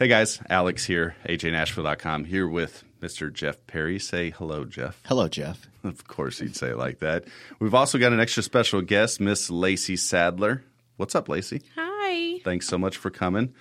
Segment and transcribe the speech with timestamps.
[0.00, 3.32] Hey guys, Alex here, ajnashville.com, here with Mr.
[3.32, 3.98] Jeff Perry.
[3.98, 5.02] Say hello, Jeff.
[5.06, 5.66] Hello, Jeff.
[5.82, 7.24] Of course, he'd say it like that.
[7.58, 10.62] We've also got an extra special guest, Miss Lacey Sadler.
[10.98, 11.62] What's up, Lacey?
[11.74, 12.38] Hi.
[12.44, 13.54] Thanks so much for coming.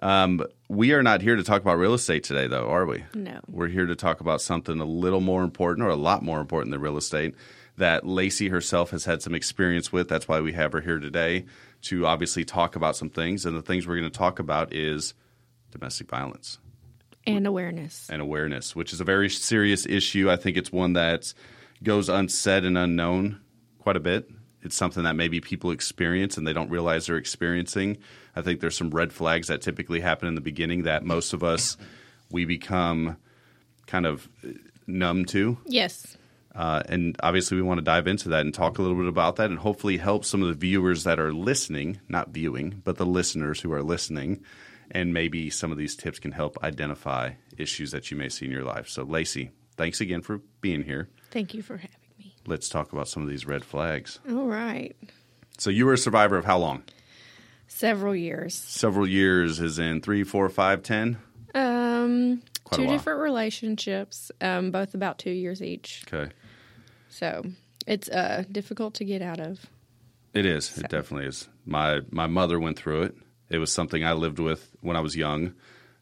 [0.00, 3.04] Um, we are not here to talk about real estate today, though, are we?
[3.12, 3.40] No.
[3.46, 6.70] We're here to talk about something a little more important, or a lot more important
[6.70, 7.34] than real estate,
[7.76, 10.08] that Lacey herself has had some experience with.
[10.08, 11.44] That's why we have her here today
[11.82, 13.44] to obviously talk about some things.
[13.44, 15.12] And the things we're going to talk about is
[15.72, 16.58] domestic violence
[17.26, 18.08] And awareness.
[18.10, 20.30] and awareness, which is a very serious issue.
[20.30, 21.32] I think it's one that
[21.82, 23.40] goes unsaid and unknown
[23.80, 24.30] quite a bit.
[24.62, 27.98] It's something that maybe people experience and they don't realize they're experiencing.
[28.36, 31.42] I think there's some red flags that typically happen in the beginning that most of
[31.42, 31.76] us
[32.30, 33.16] we become
[33.86, 34.28] kind of
[34.86, 35.58] numb to.
[35.66, 36.16] Yes.
[36.54, 39.36] Uh, and obviously, we want to dive into that and talk a little bit about
[39.36, 43.06] that and hopefully help some of the viewers that are listening, not viewing, but the
[43.06, 44.42] listeners who are listening.
[44.94, 48.52] And maybe some of these tips can help identify issues that you may see in
[48.52, 48.88] your life.
[48.88, 51.08] So, Lacey, thanks again for being here.
[51.30, 52.36] Thank you for having me.
[52.46, 54.20] Let's talk about some of these red flags.
[54.28, 54.94] All right.
[55.56, 56.84] So, you were a survivor of how long?
[57.68, 58.54] Several years.
[58.54, 61.16] Several years, is in three, four, five, ten?
[61.54, 66.04] Um, Quite two different relationships, um, both about two years each.
[66.06, 66.32] Okay.
[67.08, 67.42] So
[67.86, 69.64] it's uh, difficult to get out of.
[70.34, 70.76] It is.
[70.78, 71.48] It definitely is.
[71.66, 73.16] My my mother went through it.
[73.52, 75.54] It was something I lived with when I was young.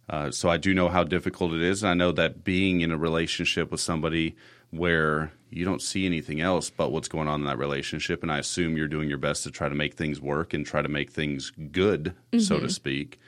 [0.08, 1.82] Uh, so I do know how difficult it is.
[1.82, 4.36] And I know that being in a relationship with somebody
[4.70, 8.38] where you don't see anything else but what's going on in that relationship, and I
[8.38, 11.10] assume you're doing your best to try to make things work and try to make
[11.10, 13.18] things good, so to speak,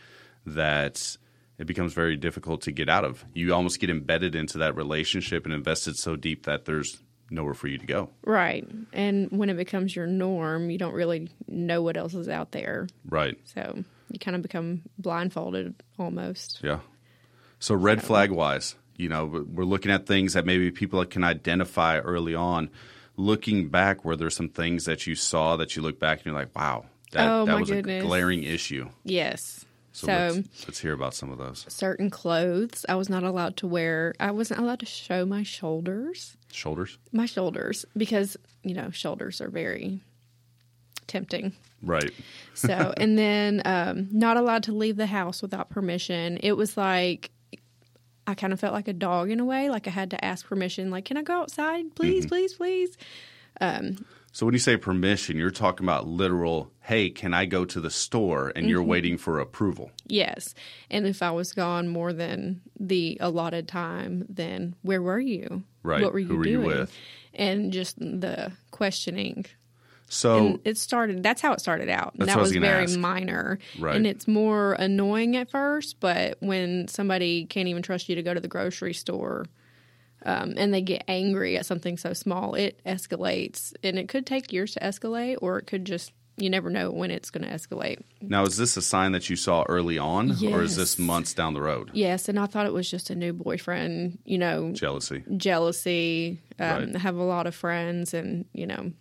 [0.46, 1.16] that
[1.58, 3.24] it becomes very difficult to get out of.
[3.34, 7.00] You almost get embedded into that relationship and invested so deep that there's
[7.30, 8.10] nowhere for you to go.
[8.24, 8.68] Right.
[8.92, 12.88] And when it becomes your norm, you don't really know what else is out there.
[13.08, 13.36] Right.
[13.44, 16.60] So you kind of become blindfolded almost.
[16.62, 16.80] Yeah.
[17.58, 21.98] So red flag wise, you know, we're looking at things that maybe people can identify
[21.98, 22.70] early on.
[23.16, 26.34] Looking back, were there some things that you saw that you look back and you're
[26.34, 28.02] like, wow, that, Oh, that was goodness.
[28.02, 28.88] a glaring issue.
[29.04, 29.64] Yes.
[29.92, 31.66] So, So, let's, let's hear about some of those.
[31.68, 34.14] certain clothes I was not allowed to wear.
[34.18, 36.36] I wasn't allowed to show my shoulders.
[36.50, 36.98] Shoulders?
[37.12, 40.00] my shoulders because you know shoulders are very
[41.12, 41.52] tempting
[41.82, 42.10] Right.
[42.54, 47.30] so and then um, not allowed to leave the house without permission it was like
[48.26, 50.46] i kind of felt like a dog in a way like i had to ask
[50.46, 52.28] permission like can i go outside please mm-hmm.
[52.28, 52.96] please please
[53.60, 57.80] um, So when you say permission, you're talking about literal, hey, can I go to
[57.82, 58.50] the store?
[58.56, 58.88] And you're mm-hmm.
[58.88, 59.90] waiting for approval.
[60.06, 60.54] yes
[60.90, 66.02] and if i was gone more than the allotted time then where were you Right.
[66.02, 66.90] what were you Who you doing with?
[67.34, 69.44] and just the questioning
[70.12, 72.98] So and it started that's how it started out and that was was, very ask.
[72.98, 73.96] minor Right.
[73.96, 78.34] and it's more annoying at first but when somebody can't even trust you to go
[78.34, 79.46] to the grocery store
[80.26, 84.52] um, and they get angry at something so small it escalates and it could take
[84.52, 87.98] years to escalate or it could just you never know when it's going to escalate
[88.20, 91.54] now is this a sign that you saw early on or is this months down
[91.54, 91.90] the road?
[91.94, 95.24] yes and i thought it was just a new boyfriend you know Jealousy.
[95.38, 96.96] jealousy um, Right.
[96.96, 98.92] Have a lot of friends and you know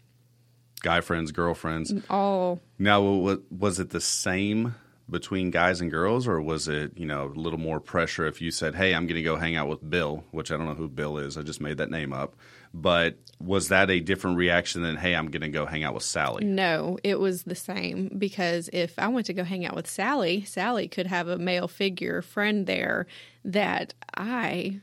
[0.81, 1.93] Guy friends, girlfriends.
[2.09, 4.75] all Now, was it the same
[5.09, 8.49] between guys and girls, or was it you know a little more pressure if you
[8.49, 10.87] said, "Hey, I'm going to go hang out with Bill," which I don't know who
[10.87, 11.37] Bill is.
[11.37, 12.35] I just made that name up.
[12.73, 16.03] But was that a different reaction than, "Hey, I'm going to go hang out with
[16.03, 16.45] Sally"?
[16.45, 20.43] No, it was the same because if I went to go hang out with Sally,
[20.45, 23.05] Sally could have a male figure friend there
[23.43, 24.79] that I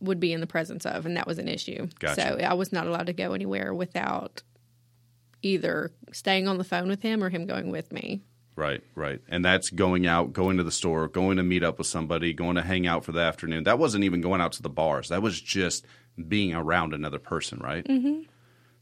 [0.00, 1.88] would be in the presence of, and that was an issue.
[1.98, 2.20] Gotcha.
[2.20, 4.42] So I was not allowed to go anywhere without
[5.42, 8.22] either staying on the phone with him or him going with me.
[8.54, 9.20] Right, right.
[9.28, 12.56] And that's going out, going to the store, going to meet up with somebody, going
[12.56, 13.64] to hang out for the afternoon.
[13.64, 15.08] That wasn't even going out to the bars.
[15.08, 15.86] That was just
[16.28, 17.84] being around another person, right?
[17.84, 18.22] Mm-hmm.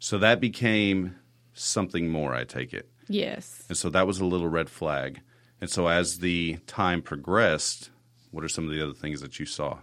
[0.01, 1.17] So that became
[1.55, 2.35] something more.
[2.35, 2.89] I take it.
[3.09, 3.65] Yes.
[3.69, 5.21] And so that was a little red flag.
[5.61, 7.91] And so as the time progressed,
[8.31, 9.79] what are some of the other things that you saw?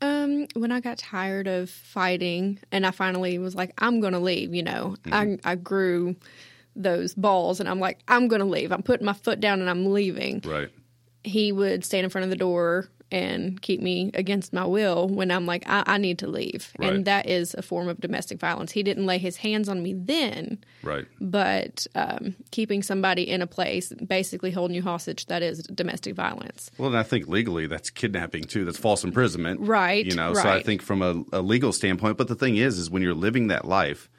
[0.00, 4.54] Um, when I got tired of fighting and I finally was like, I'm gonna leave,
[4.54, 6.14] you know, I I grew
[6.76, 8.70] those balls and I'm like, I'm gonna leave.
[8.70, 10.40] I'm putting my foot down and I'm leaving.
[10.44, 10.70] Right.
[11.24, 15.30] he would stand in front of the door and keep me against my will when
[15.30, 16.72] I'm like, I, I need to leave.
[16.78, 16.92] Right.
[16.92, 18.72] And that is a form of domestic violence.
[18.72, 21.06] He didn't lay his hands on me then, Right.
[21.20, 26.70] but um, keeping somebody in a place, basically holding you hostage, that is domestic violence.
[26.76, 28.64] Well, and I think legally that's kidnapping too.
[28.64, 29.60] That's false imprisonment.
[29.60, 32.78] Right, You know, so I think from a, a legal standpoint, but the thing is,
[32.78, 34.10] is when you're living that life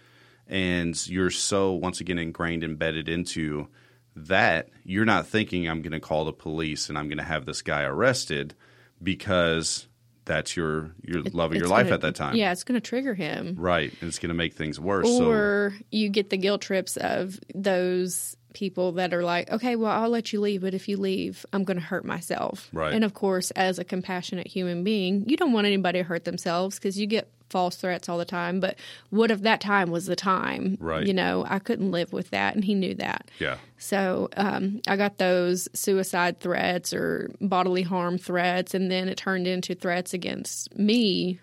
[0.47, 3.67] and you're so, once again, ingrained, embedded into
[4.15, 7.45] that you're not thinking I'm going to call the police and I'm going to have
[7.45, 8.55] this guy arrested
[9.01, 9.87] because
[10.25, 12.35] that's your your love of your life gonna- at that time.
[12.35, 13.55] Yeah, it's going to trigger him.
[13.57, 13.91] Right.
[13.99, 15.07] And it's going to make things worse.
[15.07, 19.91] so Or you get the guilt trips of those people that are like, okay, well,
[19.91, 22.69] I'll let you leave, but if you leave, I'm going to hurt myself.
[22.73, 22.93] Right.
[22.93, 26.77] And of course, as a compassionate human being, you don't want anybody to hurt themselves
[26.77, 28.59] because you get false threats all the time.
[28.59, 28.77] But
[29.09, 30.77] what if that time was the time?
[30.79, 31.05] Right.
[31.05, 33.29] You know, I couldn't live with that, and he knew that.
[33.39, 33.57] yeah.
[33.77, 39.47] So um, I got those suicide threats or bodily harm threats, and then it turned
[39.47, 41.39] into threats against me.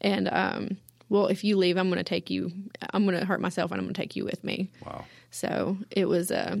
[0.00, 0.76] And um,
[1.08, 2.52] well, if you leave, I'm going to take you.
[2.92, 4.70] I'm going to hurt myself, and I'm going to take you with me.
[4.86, 5.04] Wow.
[5.30, 6.56] So it was, uh,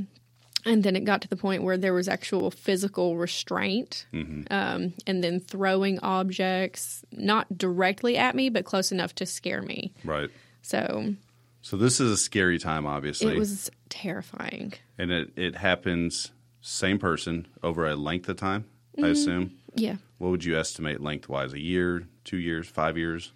[0.64, 4.06] and then it got to the point where there was actual physical restraint,
[4.50, 9.92] um, and then throwing objects not directly at me, but close enough to scare me.
[10.04, 10.30] Right.
[10.62, 11.14] So
[11.62, 13.34] So this is a scary time obviously.
[13.34, 14.74] it was terrifying.
[14.98, 16.30] and it it happens
[16.62, 18.64] same person over a length of time,
[19.02, 19.52] I assume.
[19.74, 19.96] Yeah.
[20.18, 21.54] What would you estimate lengthwise?
[21.54, 23.32] A year, 2 years, 5 years?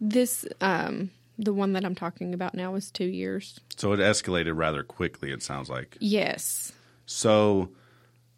[0.00, 3.60] This, um, the one that I'm talking about now is two years.
[3.76, 5.96] So it escalated rather quickly it sounds like.
[6.00, 6.72] Yes.
[7.06, 7.70] So,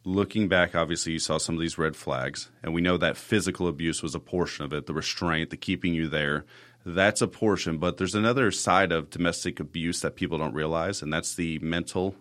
[0.04, 3.68] looking back, obviously, you saw some of these red flags, and we know that physical
[3.68, 6.44] abuse was a portion of it the restraint, the keeping you there.
[6.86, 11.12] That's a portion, but there's another side of domestic abuse that people don't realize, and
[11.12, 12.14] that's the mental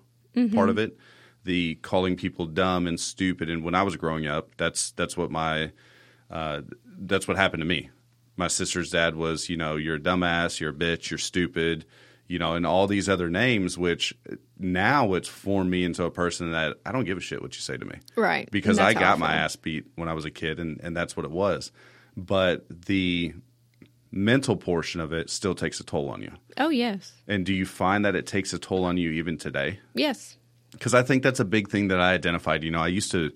[0.53, 0.97] part of it.
[1.43, 3.49] The calling people dumb and stupid.
[3.49, 5.73] And when I was growing up, that's that's what my
[6.31, 7.89] uh, that's what happened to me.
[8.35, 11.85] My sister's dad was, you know, you're a dumbass, you're a bitch, you're stupid,
[12.27, 14.13] you know, and all these other names, which
[14.57, 17.61] now it's formed me into a person that I don't give a shit what you
[17.61, 17.95] say to me.
[18.15, 18.49] Right.
[18.49, 21.25] Because I got my ass beat when I was a kid, and, and that's what
[21.25, 21.71] it was.
[22.17, 23.33] But the
[24.11, 26.31] mental portion of it still takes a toll on you.
[26.57, 27.11] Oh, yes.
[27.27, 29.79] And do you find that it takes a toll on you even today?
[29.93, 30.37] Yes.
[30.71, 32.63] because I think that's a big thing that I identified.
[32.63, 33.31] You know, I used to,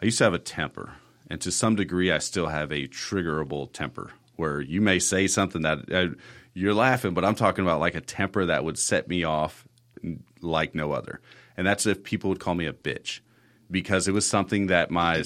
[0.00, 0.92] I used to have a temper,
[1.28, 5.62] and to some degree, I still have a triggerable temper where you may say something
[5.62, 6.14] that uh,
[6.54, 9.66] you're laughing, but I'm talking about like a temper that would set me off
[10.40, 11.20] like no other,
[11.56, 13.20] and that's if people would call me a bitch
[13.70, 15.22] because it was something that my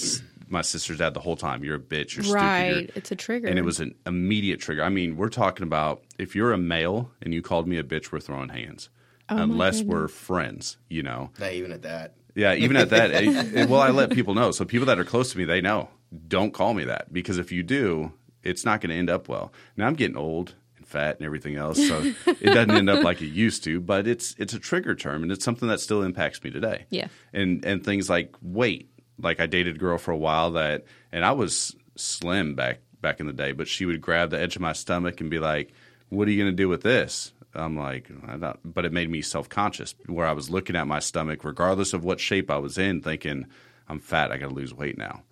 [0.48, 1.64] my sister's dad the whole time.
[1.64, 2.16] You're a bitch.
[2.16, 2.34] You're stupid.
[2.34, 2.90] right.
[2.94, 3.48] It's a trigger.
[3.48, 4.82] and it was an immediate trigger.
[4.82, 8.12] I mean, we're talking about if you're a male and you called me a bitch,
[8.12, 8.88] we're throwing hands.
[9.28, 11.30] Oh, Unless we're friends, you know.
[11.38, 12.14] Not even at that.
[12.34, 13.10] Yeah, even at that.
[13.12, 14.52] eh, well, I let people know.
[14.52, 15.90] So people that are close to me, they know.
[16.28, 18.12] Don't call me that because if you do,
[18.42, 19.52] it's not going to end up well.
[19.76, 23.20] Now I'm getting old and fat and everything else, so it doesn't end up like
[23.20, 23.80] it used to.
[23.80, 26.86] But it's it's a trigger term, and it's something that still impacts me today.
[26.90, 27.08] Yeah.
[27.32, 28.90] and and things like weight.
[29.20, 33.20] Like I dated a girl for a while that, and I was slim back back
[33.20, 35.72] in the day, but she would grab the edge of my stomach and be like,
[36.08, 39.10] "What are you going to do with this?" I'm like, I don't, but it made
[39.10, 42.58] me self conscious where I was looking at my stomach, regardless of what shape I
[42.58, 43.46] was in, thinking,
[43.88, 45.22] I'm fat, I got to lose weight now.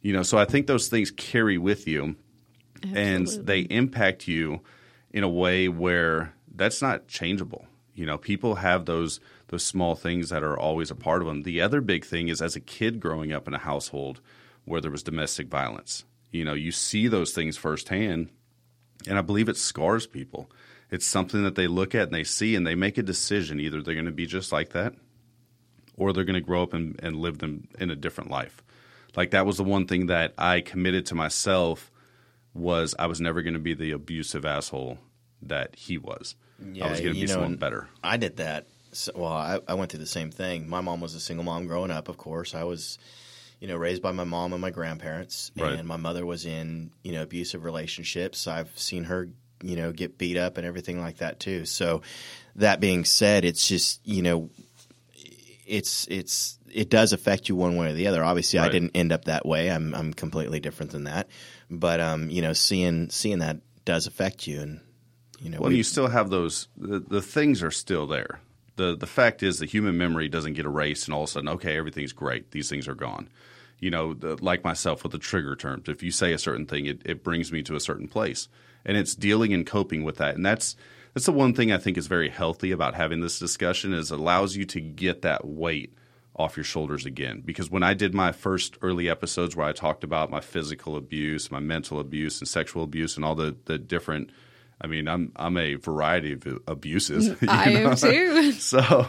[0.00, 2.16] You know, so I think those things carry with you
[2.94, 4.60] and they impact you
[5.10, 7.66] in a way where that's not changeable.
[7.94, 11.42] You know, people have those those small things that are always a part of them.
[11.42, 14.20] The other big thing is as a kid growing up in a household
[14.64, 16.04] where there was domestic violence.
[16.30, 18.30] You know, you see those things firsthand
[19.06, 20.50] and I believe it scars people.
[20.90, 23.60] It's something that they look at and they see and they make a decision.
[23.60, 24.94] Either they're going to be just like that
[25.96, 28.62] or they're going to grow up and, and live them in a different life.
[29.16, 31.90] Like that was the one thing that I committed to myself
[32.54, 34.98] was I was never going to be the abusive asshole
[35.42, 36.36] that he was.
[36.60, 37.88] I was going to be know, someone better.
[38.02, 38.68] I did that.
[38.92, 40.68] So, well, I, I went through the same thing.
[40.68, 42.08] My mom was a single mom growing up.
[42.08, 42.96] Of course, I was,
[43.60, 45.72] you know, raised by my mom and my grandparents, Right.
[45.72, 48.46] and my mother was in you know abusive relationships.
[48.46, 49.28] I've seen her,
[49.62, 51.64] you know, get beat up and everything like that too.
[51.66, 52.02] So,
[52.54, 54.48] that being said, it's just you know,
[55.66, 58.24] it's it's it does affect you one way or the other.
[58.24, 59.70] Obviously, I didn't end up that way.
[59.70, 61.28] I'm I'm completely different than that.
[61.70, 64.80] But um, you know, seeing seeing that does affect you, and
[65.40, 66.68] you know, Well, we- you still have those.
[66.76, 68.40] The, the things are still there.
[68.76, 71.48] the The fact is, the human memory doesn't get erased, and all of a sudden,
[71.50, 72.50] okay, everything's great.
[72.50, 73.28] These things are gone.
[73.80, 75.88] You know, the, like myself with the trigger terms.
[75.88, 78.48] If you say a certain thing, it, it brings me to a certain place,
[78.84, 80.36] and it's dealing and coping with that.
[80.36, 80.76] And that's
[81.12, 84.18] that's the one thing I think is very healthy about having this discussion is it
[84.18, 85.92] allows you to get that weight
[86.36, 87.42] off your shoulders again.
[87.44, 91.50] Because when I did my first early episodes where I talked about my physical abuse,
[91.50, 94.30] my mental abuse, and sexual abuse, and all the the different
[94.80, 97.28] I mean, I'm I'm a variety of abuses.
[97.40, 97.90] you I know?
[97.90, 98.52] am too.
[98.52, 99.06] So,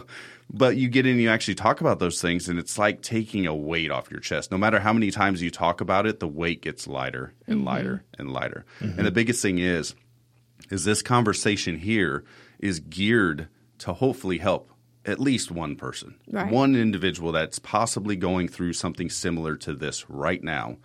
[0.51, 3.55] but you get in, you actually talk about those things, and it's like taking a
[3.55, 4.51] weight off your chest.
[4.51, 7.67] No matter how many times you talk about it, the weight gets lighter and mm-hmm.
[7.67, 8.65] lighter and lighter.
[8.79, 9.03] And mm-hmm.
[9.03, 9.95] the biggest thing is,
[10.69, 12.23] is this conversation here
[12.59, 13.47] is geared
[13.79, 14.69] to hopefully help
[15.05, 16.51] at least one person, Right.
[16.51, 20.77] one individual that's possibly going through something similar to this right now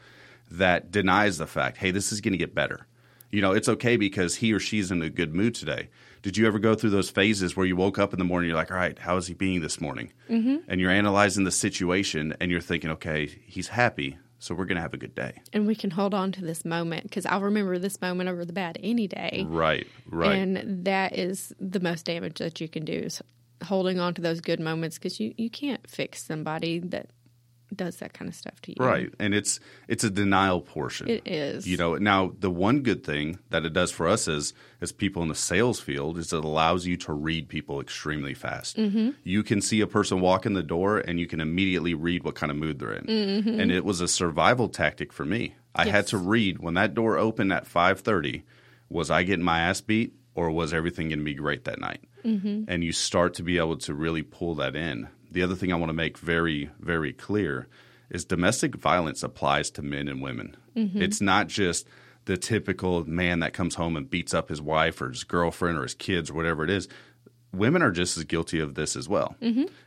[0.50, 2.86] that denies the fact, hey, this is going to get better.
[3.30, 5.88] You know, it's okay because he or she's in a good mood today.
[6.22, 8.56] Did you ever go through those phases where you woke up in the morning, you're
[8.58, 10.12] like, all right, how is he being this morning?
[10.28, 10.56] Mm-hmm.
[10.68, 14.82] And you're analyzing the situation and you're thinking, okay, he's happy, so we're going to
[14.82, 15.40] have a good day.
[15.52, 18.52] And we can hold on to this moment because I'll remember this moment over the
[18.52, 19.46] bad any day.
[19.48, 20.32] Right, right.
[20.36, 23.22] And that is the most damage that you can do is
[23.62, 27.10] holding on to those good moments because you, you can't fix somebody that
[27.74, 28.76] does that kind of stuff to you.
[28.84, 31.08] Right, and it's it's a denial portion.
[31.08, 31.68] It is.
[31.68, 35.22] You know, now the one good thing that it does for us as as people
[35.22, 38.76] in the sales field is it allows you to read people extremely fast.
[38.76, 39.10] Mm-hmm.
[39.22, 42.34] You can see a person walk in the door and you can immediately read what
[42.34, 43.06] kind of mood they're in.
[43.06, 43.60] Mm-hmm.
[43.60, 45.54] And it was a survival tactic for me.
[45.74, 48.44] I had to read when that door opened at five thirty.
[48.88, 50.14] Was I getting my ass beat,
[50.46, 52.02] or was everything going to be great that night?
[52.24, 52.64] Mm-hmm.
[52.68, 55.08] And you start to be able to really pull that in.
[55.30, 57.68] The other thing I want to make very, very clear
[58.10, 60.56] is domestic violence applies to men and women.
[60.74, 61.86] It's not just
[62.24, 65.82] the typical man that comes home and beats up his wife or his girlfriend or
[65.82, 66.88] his kids or whatever it is.
[67.52, 69.36] Women are just as guilty of this as well.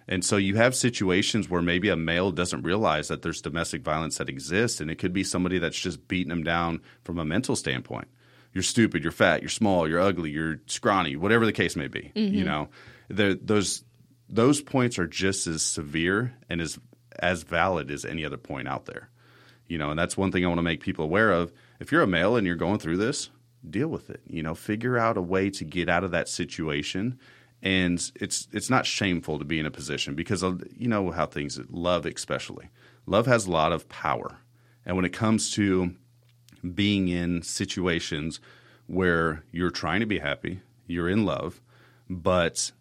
[0.08, 4.18] And so you have situations where maybe a male doesn't realize that there's domestic violence
[4.18, 7.56] that exists, and it could be somebody that's just beating him down from a mental
[7.56, 8.08] standpoint.
[8.54, 12.12] You're stupid, you're fat, you're small, you're ugly, you're scrawny, whatever the case may be.
[12.16, 12.46] You mm-hmm.
[12.46, 12.70] know,
[13.10, 13.84] those
[14.30, 16.80] those points are just as severe and as
[17.20, 19.10] as valid as any other point out there.
[19.68, 21.52] You know, and that's one thing I want to make people aware of.
[21.80, 23.30] If you're a male and you're going through this,
[23.68, 24.22] deal with it.
[24.28, 27.20] You know, figure out a way to get out of that situation.
[27.62, 30.44] And it's it's not shameful to be in a position because
[30.78, 32.70] you know how things love especially.
[33.06, 34.38] Love has a lot of power.
[34.86, 35.96] And when it comes to
[36.74, 38.40] being in situations
[38.88, 41.62] where you're trying to be happy, you're in love,
[42.10, 42.72] but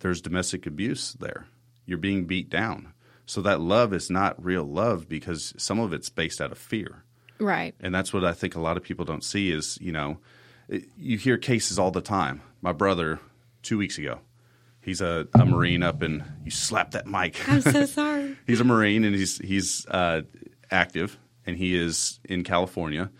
[0.00, 1.46] there's domestic abuse there.
[1.86, 2.92] You're being beat down.
[3.26, 7.04] So that love is not real love because some of it's based out of fear.
[7.38, 7.74] Right.
[7.80, 10.18] And that's what I think a lot of people don't see is, you know,
[10.96, 12.42] you hear cases all the time.
[12.60, 13.20] My brother,
[13.62, 14.20] two weeks ago,
[14.80, 17.48] he's a, a Marine up in, you slap that mic.
[17.48, 18.36] I'm so sorry.
[18.46, 20.22] he's a Marine and he's he's uh,
[20.70, 23.10] active and he is in California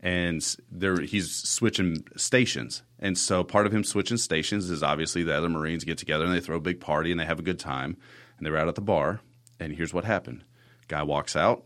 [0.00, 2.82] and there he's switching stations.
[2.98, 6.34] And so part of him switching stations is obviously the other Marines get together and
[6.34, 7.96] they throw a big party and they have a good time.
[8.36, 9.20] And they're out at the bar
[9.58, 10.44] and here's what happened.
[10.88, 11.64] Guy walks out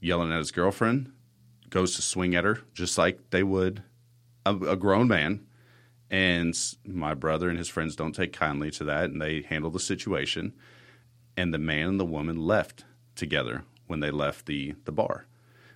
[0.00, 1.10] yelling at his girlfriend,
[1.70, 3.82] goes to swing at her just like they would
[4.44, 5.46] a, a grown man.
[6.10, 9.80] And my brother and his friends don't take kindly to that and they handle the
[9.80, 10.52] situation
[11.36, 12.84] and the man and the woman left
[13.16, 15.26] together when they left the, the bar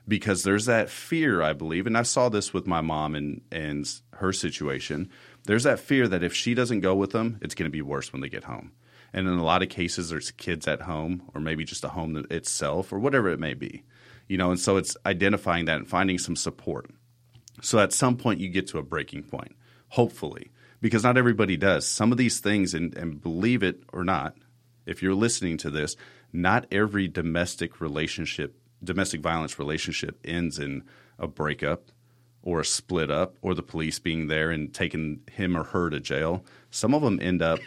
[0.09, 4.01] because there's that fear i believe and i saw this with my mom and, and
[4.19, 5.09] her situation.
[5.45, 8.13] There's that fear that if she doesn't go with them it's going to be worse
[8.13, 8.73] when they get home.
[9.13, 12.27] And in a lot of cases there's kids at home or maybe just a home
[12.31, 13.85] itself or whatever it may be
[14.29, 16.91] you know and so it's identifying that and finding some support.
[17.63, 19.57] So at some point you get to a breaking point,
[19.89, 20.51] hopefully,
[20.81, 21.87] because not everybody does.
[21.87, 24.37] Some of these things, and, and believe it or not,
[24.87, 25.97] if you're listening to this,
[26.33, 30.85] not every domestic relationship, domestic violence relationship ends in
[31.19, 31.91] a breakup
[32.43, 36.01] or a split up or the police being there and taking him or her to
[36.01, 36.45] jail.
[36.71, 37.59] Some of them end up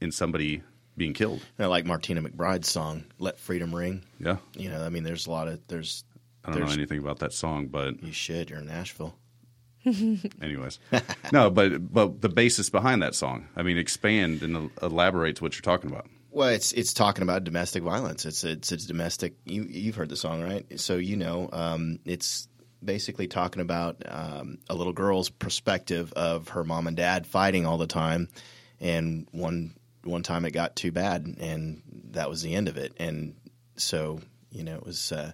[0.00, 0.62] in somebody
[0.96, 1.40] being killed.
[1.58, 4.38] Know, like Martina McBride's song "Let Freedom Ring." Yeah.
[4.54, 6.04] You know, I mean, there's a lot of there's.
[6.44, 8.50] I don't know anything about that song, but You should.
[8.50, 9.16] You're in Nashville.
[10.42, 10.80] anyways
[11.30, 15.54] no but but the basis behind that song i mean expand and elaborate to what
[15.54, 18.26] you're talking about Well, it's it's talking about domestic violence.
[18.26, 19.36] It's it's it's domestic.
[19.46, 20.66] You you've heard the song, right?
[20.78, 22.46] So you know, um, it's
[22.84, 27.78] basically talking about um, a little girl's perspective of her mom and dad fighting all
[27.78, 28.28] the time,
[28.82, 29.72] and one
[30.04, 32.92] one time it got too bad, and that was the end of it.
[32.98, 33.34] And
[33.76, 35.32] so you know, it was uh,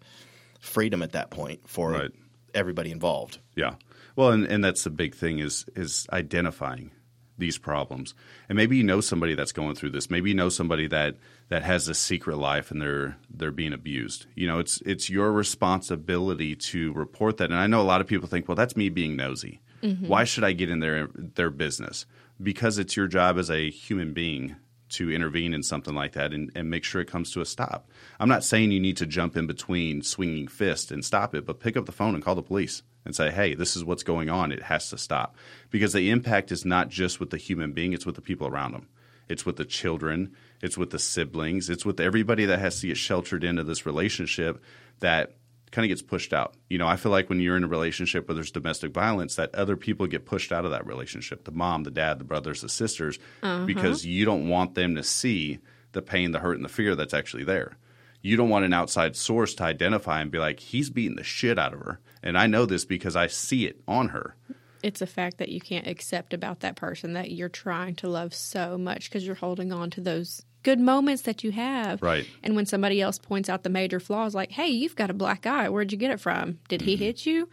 [0.61, 2.13] freedom at that point for Right.
[2.55, 3.41] everybody involved.
[3.57, 3.75] yeah
[4.15, 6.93] well and, and that's the big thing is is identifying
[7.39, 8.15] these problems.
[8.49, 10.11] And maybe you know somebody that's going through this.
[10.11, 11.17] Maybe you know somebody that
[11.49, 14.27] that has a secret life and they're they're being abused.
[14.35, 17.51] You know it's it's your responsibility to report that.
[17.51, 19.61] And i know a lot of people think well that's me being nosy.
[19.83, 20.07] Mm-hmm.
[20.07, 22.07] Why should i get in their their business?
[22.43, 24.57] Because it's your job as a human being
[24.93, 27.89] to intervene in something like that and, and make sure it comes to a stop
[28.21, 31.61] i'm not saying you need to jump in between swinging fist and stop it but
[31.61, 34.29] pick up the phone and call the police and say, hey, this is what's going
[34.29, 34.53] on.
[34.53, 35.37] It has to stop.
[35.71, 38.73] Because the impact is not just with the human being, it's with the people around
[38.73, 38.89] them.
[39.29, 42.97] It's with the children, it's with the siblings, it's with everybody that has to get
[42.97, 44.63] sheltered into this relationship
[45.01, 45.37] that
[45.73, 46.55] kind of gets pushed out.
[46.69, 49.55] You know, I feel like when you're in a relationship where there's domestic violence, that
[49.55, 52.69] other people get pushed out of that relationship the mom, the dad, the brothers, the
[52.69, 53.65] sisters, uh-huh.
[53.65, 55.59] because you don't want them to see
[55.93, 57.77] the pain, the hurt, and the fear that's actually there.
[58.21, 61.59] You don't want an outside source to identify and be like, he's beating the shit
[61.59, 62.01] out of her.
[62.23, 64.37] And I know this because I see it on her.
[64.83, 68.35] It's a fact that you can't accept about that person that you're trying to love
[68.35, 72.03] so much because you're holding on to those good moments that you have.
[72.03, 72.27] Right.
[72.43, 75.47] And when somebody else points out the major flaws, like, hey, you've got a black
[75.47, 75.69] eye.
[75.69, 76.59] Where'd you get it from?
[76.69, 77.05] Did he mm-hmm.
[77.05, 77.49] hit you?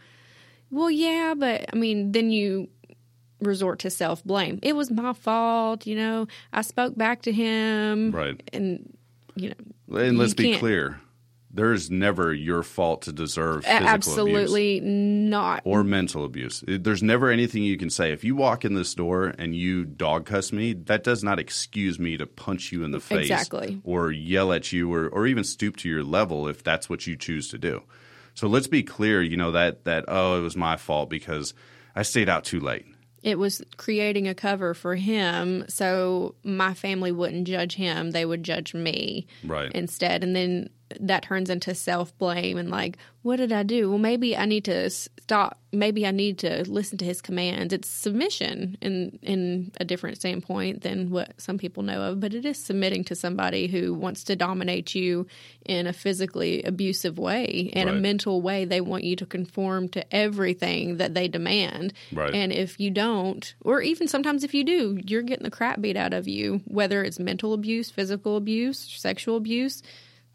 [0.70, 2.68] Well, yeah, but I mean, then you
[3.40, 4.58] resort to self blame.
[4.62, 6.28] It was my fault, you know.
[6.52, 8.12] I spoke back to him.
[8.12, 8.40] Right.
[8.52, 8.96] And,
[9.34, 11.00] you know, And let's be clear
[11.52, 13.92] there's never your fault to deserve physical abuse.
[13.94, 15.62] Absolutely not.
[15.64, 16.62] or mental abuse.
[16.66, 18.12] There's never anything you can say.
[18.12, 21.98] If you walk in this door and you dog cuss me, that does not excuse
[21.98, 23.80] me to punch you in the face Exactly.
[23.84, 27.16] or yell at you or, or even stoop to your level if that's what you
[27.16, 27.82] choose to do.
[28.34, 31.52] So let's be clear, you know, that that oh, it was my fault because
[31.96, 32.86] I stayed out too late.
[33.24, 38.42] it was creating a cover for him so my family wouldn't judge him they would
[38.44, 39.70] judge me Right.
[39.72, 43.90] instead and then that turns into self-blame and like what did i do?
[43.90, 47.72] Well maybe i need to stop maybe i need to listen to his commands.
[47.72, 52.44] It's submission in in a different standpoint than what some people know of but it
[52.44, 55.26] is submitting to somebody who wants to dominate you
[55.64, 58.64] in a physically abusive way in a mental way.
[58.64, 61.92] They want you to conform to everything that they demand.
[62.12, 62.34] Right.
[62.34, 65.96] and if you don't, or even sometimes if you do, you're getting the crap beat
[65.96, 69.82] out of you, whether it's mental abuse, physical abuse, sexual abuse.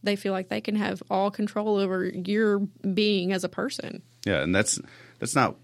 [0.05, 4.01] They feel like they can have all control over your being as a person.
[4.25, 4.79] Yeah, and that's
[5.19, 5.55] that's not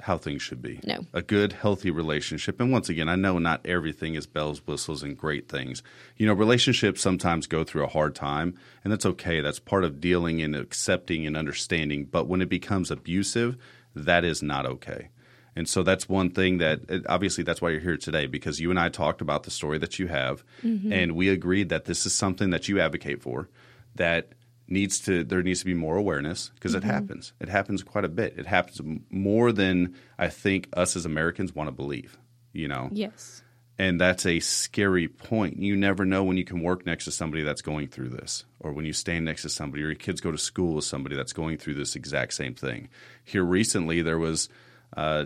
[0.00, 0.80] how things should be.
[0.84, 1.06] No.
[1.12, 2.60] A good, healthy relationship.
[2.60, 5.82] And once again, I know not everything is bells, whistles, and great things.
[6.16, 9.40] You know, relationships sometimes go through a hard time, and that's okay.
[9.40, 12.04] That's part of dealing and accepting and understanding.
[12.04, 13.56] But when it becomes abusive,
[13.94, 15.08] that is not okay.
[15.56, 18.78] And so that's one thing that obviously that's why you're here today because you and
[18.78, 20.92] I talked about the story that you have, mm-hmm.
[20.92, 23.48] and we agreed that this is something that you advocate for
[23.94, 24.28] that
[24.68, 26.90] needs to there needs to be more awareness because it mm-hmm.
[26.90, 27.32] happens.
[27.40, 28.38] It happens quite a bit.
[28.38, 32.16] It happens more than I think us as Americans want to believe.
[32.52, 33.42] You know, Yes.
[33.78, 35.58] and that's a scary point.
[35.58, 38.72] You never know when you can work next to somebody that's going through this, or
[38.72, 41.32] when you stand next to somebody, or your kids go to school with somebody that's
[41.32, 42.88] going through this exact same thing.
[43.24, 44.48] Here recently, there was
[44.96, 45.24] uh,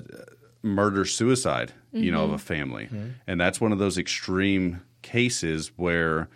[0.62, 2.42] murder suicide, you know, of a mm-hmm.
[2.42, 3.10] family, mm-hmm.
[3.26, 6.28] and that's one of those extreme cases where.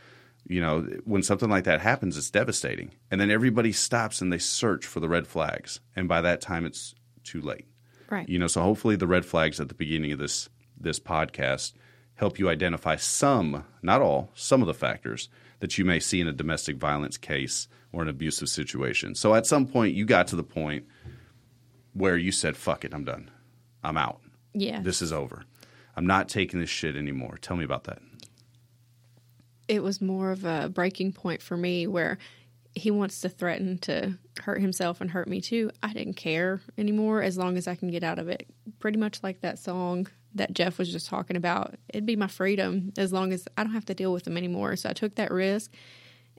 [0.47, 2.93] You know, when something like that happens, it's devastating.
[3.11, 5.81] And then everybody stops and they search for the red flags.
[5.95, 7.67] And by that time, it's too late.
[8.11, 8.29] Right.
[8.29, 11.73] You know, so hopefully the red flags at the beginning of this this podcast
[12.17, 15.29] help you identify some, not all, some of the factors
[15.61, 19.15] that you may see in a domestic violence case or an abusive situation.
[19.15, 20.87] So at some point you got to the point
[21.95, 23.31] where you said, "Fuck it, I'm done.
[23.85, 24.21] I'm out.
[24.55, 24.81] yeah.
[24.83, 25.45] This is over.
[25.97, 28.01] I'm not taking this shit anymore." Tell me about that.
[29.69, 32.19] It was more of a breaking point for me where
[32.75, 35.71] he wants to threaten to hurt himself and hurt me too.
[35.83, 38.47] I didn't care anymore as long as I can get out of it.
[38.79, 41.75] Pretty much like that song that Jeff was just talking about.
[41.91, 44.77] It'd be my freedom as long as I don't have to deal with him anymore.
[44.77, 45.71] So I took that risk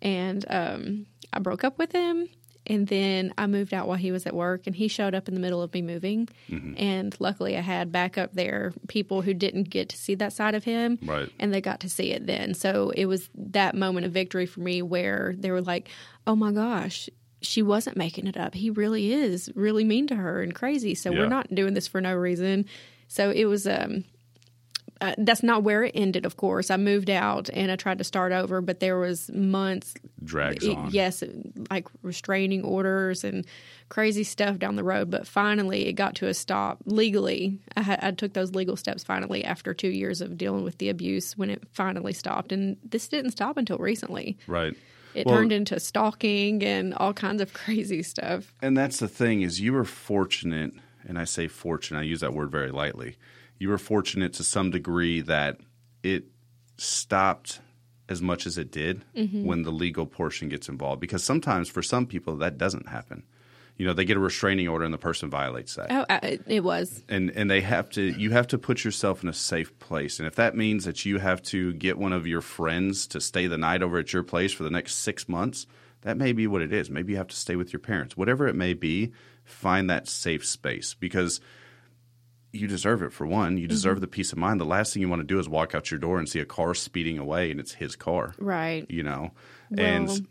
[0.02, 2.28] and um, I broke up with him.
[2.66, 5.34] And then I moved out while he was at work, and he showed up in
[5.34, 6.30] the middle of me moving.
[6.78, 10.64] And luckily, I had backup there, people who didn't get to see that side of
[10.64, 11.30] him Right.
[11.40, 12.54] and they got to see it then.
[12.54, 15.90] So it was that moment of victory for me where they were like,
[16.26, 17.10] "Oh my gosh,
[17.42, 18.54] she wasn't making it up.
[18.54, 20.96] He really is really mean to her and crazy.
[20.96, 21.20] So Yeah.
[21.20, 22.66] we're not doing this for no reason."
[23.10, 24.06] So it was um
[25.02, 26.70] uh, that's not where it ended, of course.
[26.72, 30.76] I moved out and I tried to start over, but there was months Drags it-
[30.78, 30.92] on.
[30.92, 31.24] yes,
[31.70, 33.46] like restraining orders and
[33.90, 35.12] crazy stuff down the road.
[35.12, 37.60] But finally, it got to a stop legally.
[37.76, 40.90] I, had, I took those legal steps finally after two years of dealing with the
[40.90, 42.52] abuse when it finally stopped.
[42.52, 44.38] And this didn't stop until recently.
[44.48, 44.76] Right.
[45.14, 48.54] It Well- turned into stalking and all kinds of crazy stuff.
[48.62, 50.74] And that's the thing is you were fortunate,
[51.08, 53.18] and I say fortunate, I use that word very lightly.
[53.64, 55.58] You were fortunate to some degree that
[56.04, 56.26] it
[56.76, 57.62] stopped
[58.10, 59.46] as much as it did mm-hmm.
[59.46, 61.00] when the legal portion gets involved.
[61.00, 63.24] Because sometimes for some people that doesn't happen.
[63.78, 65.88] You know, they get a restraining order and the person violates that.
[65.92, 67.06] Oh, uh, it was.
[67.08, 70.28] and and they have to you have to put yourself in a safe place and
[70.28, 73.58] if that means that you have to get one of your friends to stay the
[73.58, 75.68] night over at your place for the next six months
[76.02, 78.48] that may be what it is maybe you have to stay with your parents whatever
[78.48, 79.12] it may be
[79.44, 81.42] find that safe space because
[82.54, 84.02] you deserve it for one you deserve mm-hmm.
[84.02, 86.00] the peace of mind the last thing you want to do is walk out your
[86.00, 88.86] door and see a car speeding away and it's his car Right.
[88.90, 89.32] you know
[89.72, 90.28] Well, and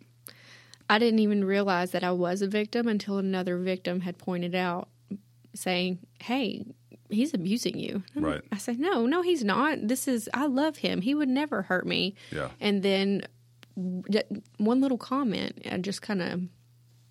[0.93, 4.89] I didn't even realize that I was a victim until another victim had pointed out,
[5.55, 6.67] saying, "Hey,
[7.09, 8.43] he's abusing you." And Right.
[8.53, 9.89] I said, "No, no, he's not.
[9.89, 11.01] This is I love him.
[11.01, 12.51] He would never hurt me." Yeah.
[12.61, 13.23] And then
[14.59, 16.43] one little comment and just kind of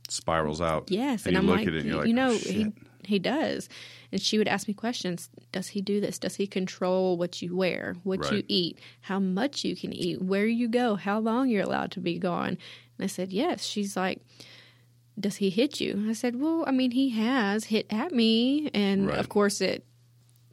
[0.09, 0.91] spirals out.
[0.91, 2.37] Yes, and, and, you I'm look like, at it and you're like, you know, oh,
[2.37, 2.71] he.
[3.05, 3.69] He does.
[4.11, 5.29] And she would ask me questions.
[5.51, 6.19] Does he do this?
[6.19, 10.45] Does he control what you wear, what you eat, how much you can eat, where
[10.45, 12.57] you go, how long you're allowed to be gone?
[12.97, 13.63] And I said, yes.
[13.63, 14.19] She's like,
[15.19, 16.05] does he hit you?
[16.09, 19.17] I said, well, I mean, he has hit at me, and Right.
[19.17, 19.85] of course, it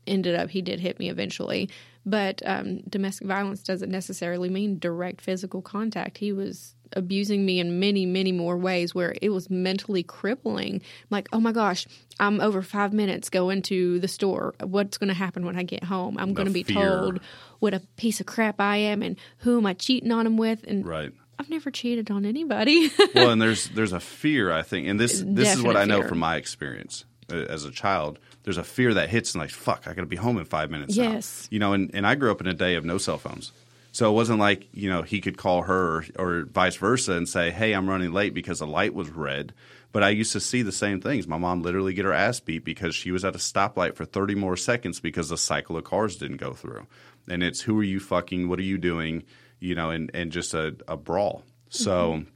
[0.06, 1.68] ended up he did hit me eventually.
[2.06, 6.18] But um, domestic violence doesn't necessarily mean direct physical contact.
[6.18, 10.82] He was abusing me in many, many more ways where it was mentally crippling.
[11.10, 11.86] Like, oh my gosh,
[12.20, 14.54] I'm over five minutes going to the store.
[14.62, 16.16] What's going to happen when I get home?
[16.18, 16.74] I'm going to be fear.
[16.76, 17.20] told
[17.60, 20.64] what a piece of crap I am and who am I cheating on him with.
[20.66, 21.12] And Right.
[21.40, 22.90] I've never cheated on anybody.
[23.14, 25.84] well, and there's there's a fear I think, and this this is what Definite I
[25.84, 26.08] know fear.
[26.08, 28.18] from my experience uh, as a child.
[28.42, 30.68] There's a fear that hits and like, fuck, I got to be home in five
[30.68, 30.96] minutes.
[30.96, 31.46] now." Yes.
[31.50, 33.52] you know, and, and I grew up in a day of no cell phones,
[33.92, 37.28] so it wasn't like you know he could call her or, or vice versa and
[37.28, 39.52] say, hey, I'm running late because the light was red.
[39.90, 41.26] But I used to see the same things.
[41.26, 44.34] My mom literally get her ass beat because she was at a stoplight for 30
[44.34, 46.86] more seconds because the cycle of cars didn't go through.
[47.26, 48.48] And it's who are you fucking?
[48.48, 49.24] What are you doing?
[49.60, 51.42] You know, and, and just a, a brawl.
[51.70, 52.28] So mm-hmm.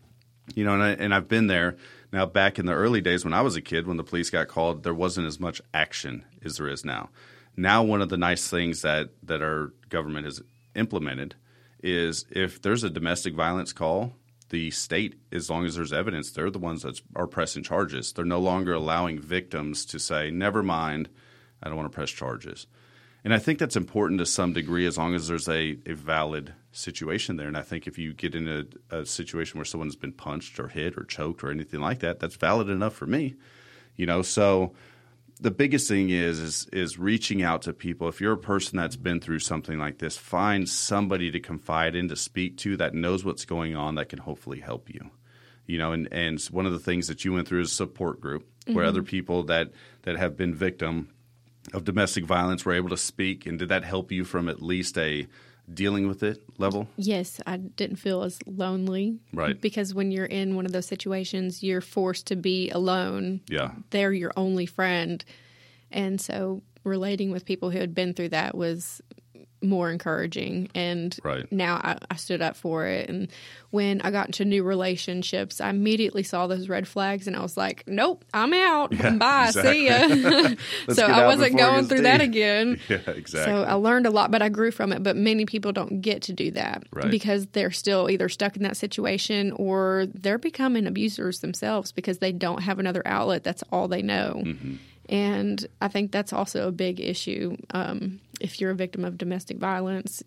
[0.54, 1.76] you know, and, I, and I've been there.
[2.10, 4.48] Now, back in the early days when I was a kid, when the police got
[4.48, 7.10] called, there wasn't as much action as there is now.
[7.56, 10.42] Now, one of the nice things that, that our government has
[10.74, 11.34] implemented
[11.82, 14.14] is if there's a domestic violence call,
[14.50, 18.12] the state, as long as there's evidence, they're the ones that are pressing charges.
[18.12, 21.08] They're no longer allowing victims to say, never mind,
[21.62, 22.66] I don't want to press charges.
[23.24, 26.52] And I think that's important to some degree as long as there's a, a valid
[26.72, 27.48] situation there.
[27.48, 28.64] And I think if you get in a,
[28.96, 32.36] a situation where someone's been punched or hit or choked or anything like that, that's
[32.36, 33.36] valid enough for me.
[33.96, 34.74] You know, so
[35.42, 38.08] the biggest thing is is is reaching out to people.
[38.08, 42.08] If you're a person that's been through something like this, find somebody to confide in,
[42.08, 45.10] to speak to that knows what's going on that can hopefully help you.
[45.66, 48.20] You know, and, and one of the things that you went through is a support
[48.20, 49.08] group where other mm-hmm.
[49.08, 51.10] people that that have been victim
[51.74, 54.96] of domestic violence were able to speak and did that help you from at least
[54.96, 55.26] a
[55.74, 56.88] dealing with it level?
[56.96, 59.18] Yes, I didn't feel as lonely.
[59.32, 59.60] Right.
[59.60, 63.40] Because when you're in one of those situations, you're forced to be alone.
[63.48, 63.72] Yeah.
[63.90, 65.24] They're your only friend.
[65.90, 69.00] And so relating with people who had been through that was
[69.62, 70.68] more encouraging.
[70.74, 71.50] And Right.
[71.52, 73.08] now I, I stood up for it.
[73.08, 73.28] And
[73.70, 77.56] when I got into new relationships, I immediately saw those red flags and I was
[77.56, 78.92] like, nope, I'm out.
[78.92, 79.50] Yeah, Bye.
[79.50, 80.54] See ya.
[80.94, 82.78] So I wasn't going through that again.
[82.88, 83.44] Yeah, exactly.
[83.44, 85.02] So I learned a lot, but I grew from it.
[85.02, 87.10] But many people don't get to do that Right.
[87.10, 92.32] because they're still either stuck in that situation or they're becoming abusers themselves because they
[92.32, 93.42] don't have another outlet.
[93.44, 94.42] That's all they know.
[94.44, 94.74] Mm-hmm.
[95.08, 97.56] And I think that's also a big issue.
[97.72, 100.22] Um, if you're a victim of domestic violence,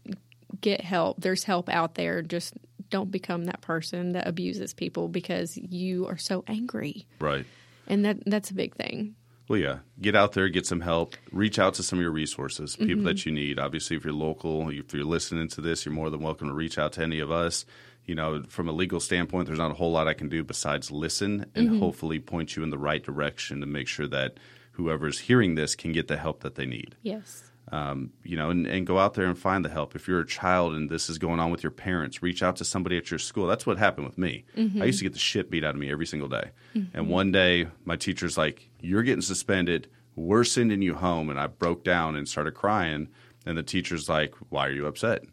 [0.62, 1.22] get help.
[1.22, 2.22] There's help out there.
[2.22, 2.54] Just
[2.90, 7.06] don't become that person that abuses people because you are so angry.
[7.20, 7.46] right.
[7.88, 9.16] And that that's a big thing.
[9.48, 9.78] Well, yeah.
[10.02, 13.04] Get out there, get some help, reach out to some of your resources, people Mm-hmm.
[13.06, 13.60] that you need.
[13.60, 16.80] Obviously, if you're local, if you're listening to this, you're more than welcome to reach
[16.80, 17.64] out to any of us.
[18.06, 20.90] You know, from a legal standpoint, there's not a whole lot I can do besides
[20.90, 21.80] listen and Mm-hmm.
[21.80, 24.38] hopefully point you in the right direction to make sure that
[24.72, 26.96] whoever's hearing this can get the help that they need.
[27.04, 27.44] Yes.
[27.72, 29.96] Um, you know, and, and go out there and find the help.
[29.96, 32.66] If you're a child and this is going on with your parents, reach out to
[32.66, 33.48] somebody at your school.
[33.48, 34.46] That's what happened with me.
[34.82, 36.52] I used to get the shit beat out of me every single day.
[36.94, 39.88] And one day, my teacher's like, You're getting suspended.
[40.16, 41.30] We're sending you home.
[41.30, 43.10] And I broke down and started crying.
[43.48, 45.24] And the teacher's like, Why are you upset?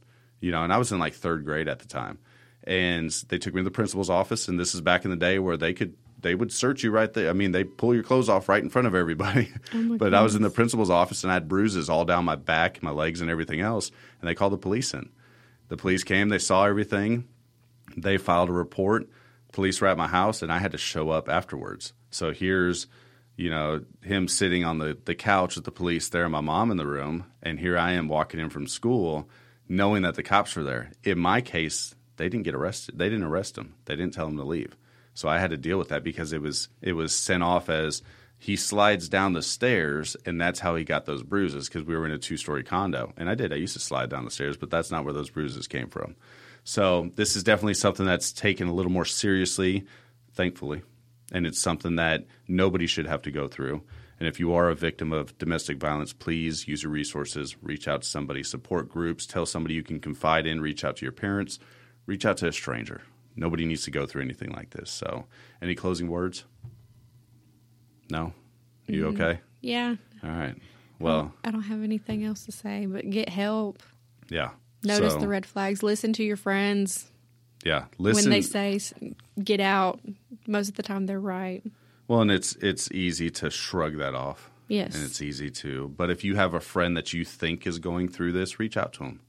[0.41, 2.19] You know, and I was in like third grade at the time.
[2.65, 4.49] And they took me to the principal's office.
[4.49, 5.95] And this is back in the day where they could.
[6.23, 7.29] They would search you right there.
[7.29, 9.53] I mean, they pull your clothes off right in front of everybody.
[9.75, 12.37] Oh but I was in the principal's office and I had bruises all down my
[12.37, 13.91] back, my legs, and everything else.
[14.21, 15.11] And they called the police in.
[15.69, 17.27] The police came, they saw everything,
[17.97, 19.09] they filed a report.
[19.53, 21.93] Police were at my house, and I had to show up afterwards.
[22.11, 22.87] So here's,
[23.37, 26.77] you know, him sitting on the, the couch with the police there, my mom in
[26.77, 29.29] the room, and here I am walking in from school,
[29.69, 30.91] knowing that the cops were there.
[31.05, 32.99] In my case, they didn't get arrested.
[32.99, 33.75] They didn't arrest him.
[33.87, 34.77] They didn't tell him to leave.
[35.15, 38.03] So I had to deal with that because it was it was sent off as
[38.39, 42.07] he slides down the stairs, and that's how he got those bruises because we were
[42.07, 43.13] in a two story condo.
[43.17, 43.53] And I did.
[43.53, 46.17] I used to slide down the stairs, but that's not where those bruises came from.
[46.65, 49.87] So this is definitely something that's taken a little more seriously,
[50.33, 50.83] thankfully.
[51.33, 53.83] And it's something that nobody should have to go through.
[54.19, 58.03] And if you are a victim of domestic violence, please use your resources, reach out
[58.03, 61.59] to somebody, support groups, tell somebody you can confide in, reach out to your parents,
[62.07, 63.03] reach out to a stranger.
[63.37, 64.91] Nobody needs to go through anything like this.
[64.91, 65.25] So,
[65.61, 66.45] any closing words?
[68.11, 68.33] No?
[68.87, 69.23] You mm-hmm.
[69.23, 69.41] okay?
[69.61, 69.97] Yeah.
[70.23, 70.55] All right.
[70.99, 73.83] Well, I don't have anything else to say, but get help.
[74.29, 74.51] yeah.
[74.85, 75.83] Notice So- the red flags.
[75.83, 77.11] Listen to your friends.
[77.65, 78.25] Yeah, listen.
[78.25, 78.81] when they say
[79.43, 80.01] get out,
[80.49, 81.63] most of the time they're right.
[82.09, 84.51] Well, and it's it's easy to shrug that off.
[84.69, 84.95] Yes.
[84.95, 85.89] And it's easy to.
[85.89, 88.95] But if you have a friend that you think is going through this, reach out
[88.95, 89.21] to them.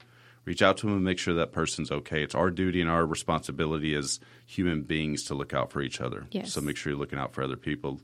[0.46, 2.22] Reach out to them and make sure that person's okay.
[2.22, 6.28] It's our duty and our responsibility as human beings to look out for each other.
[6.32, 6.54] Yes.
[6.54, 8.02] So make sure you're looking out for other people.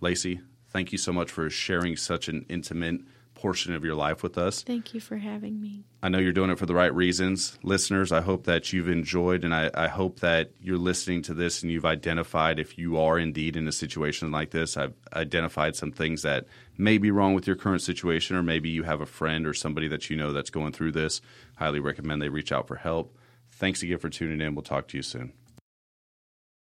[0.00, 3.00] Lacey, thank you so much for sharing such an intimate
[3.40, 4.62] portion of your life with us.
[4.62, 5.84] Thank you for having me.
[6.02, 7.58] I know you're doing it for the right reasons.
[7.62, 11.62] Listeners, I hope that you've enjoyed and I, I hope that you're listening to this
[11.62, 14.76] and you've identified if you are indeed in a situation like this.
[14.76, 16.46] I've identified some things that
[16.80, 19.86] may be wrong with your current situation, or maybe you have a friend or somebody
[19.88, 21.20] that you know that's going through this.
[21.56, 23.16] Highly recommend they reach out for help.
[23.52, 24.54] Thanks again for tuning in.
[24.54, 25.32] We'll talk to you soon.